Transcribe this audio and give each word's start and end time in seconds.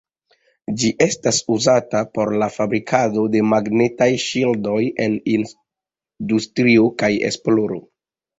Ĝi 0.83 0.87
estas 1.05 1.41
uzata 1.55 2.01
por 2.17 2.31
la 2.43 2.47
fabrikado 2.55 3.25
de 3.35 3.43
magnetaj 3.51 4.09
ŝildoj 4.25 4.79
en 5.07 5.19
industrio 5.35 6.89
kaj 7.05 7.13
esploro. 7.31 7.81